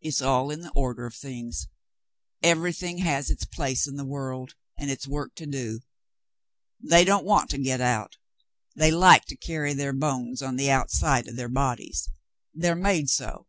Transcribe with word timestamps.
It's 0.00 0.22
all 0.22 0.50
in 0.50 0.62
the 0.62 0.70
order 0.70 1.04
of 1.04 1.14
things. 1.14 1.68
Everything 2.42 2.96
has 3.02 3.28
its 3.30 3.44
a' 3.44 3.46
Back 3.50 3.50
to 3.50 3.54
the 3.54 3.54
Mountains 3.54 3.54
^51 3.54 3.56
place 3.82 3.86
in 3.86 3.96
the 3.96 4.04
world 4.06 4.54
and 4.78 4.90
its 4.90 5.06
work 5.06 5.34
to 5.34 5.44
do. 5.46 5.80
They 6.82 7.04
don't 7.04 7.26
want 7.26 7.50
to 7.50 7.58
get 7.58 7.82
out. 7.82 8.16
They 8.76 8.90
like 8.90 9.26
to 9.26 9.36
carry 9.36 9.74
their 9.74 9.92
bones 9.92 10.40
on 10.40 10.56
the 10.56 10.70
out 10.70 10.90
side 10.90 11.28
of 11.28 11.36
their 11.36 11.50
bodies. 11.50 12.08
They're 12.54 12.74
made 12.74 13.10
so. 13.10 13.46